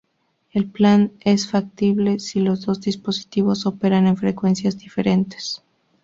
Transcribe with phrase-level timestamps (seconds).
[0.51, 5.61] El plan es factible si los dos dispositivos operan en frecuencias diferentes.